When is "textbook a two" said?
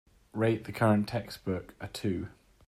1.07-2.29